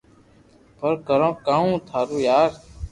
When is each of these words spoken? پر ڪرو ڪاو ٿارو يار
پر 0.77 0.91
ڪرو 1.07 1.29
ڪاو 1.45 1.67
ٿارو 1.87 2.17
يار 2.29 2.49